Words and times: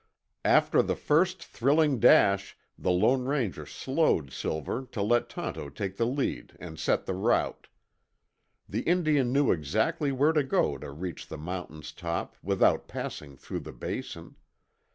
After 0.45 0.81
the 0.81 0.95
first 0.95 1.43
thrilling 1.45 1.99
dash, 1.99 2.57
the 2.75 2.89
Lone 2.89 3.23
Ranger 3.25 3.67
slowed 3.67 4.31
Silver 4.31 4.87
to 4.93 4.99
let 5.03 5.29
Tonto 5.29 5.69
take 5.69 5.97
the 5.97 6.07
lead 6.07 6.57
and 6.59 6.79
set 6.79 7.05
the 7.05 7.13
route. 7.13 7.67
The 8.67 8.81
Indian 8.81 9.31
knew 9.31 9.51
exactly 9.51 10.11
where 10.11 10.33
to 10.33 10.43
go 10.43 10.79
to 10.79 10.89
reach 10.89 11.27
the 11.27 11.37
mountain's 11.37 11.91
top 11.91 12.35
without 12.41 12.87
passing 12.87 13.37
through 13.37 13.59
the 13.59 13.73
Basin. 13.73 14.37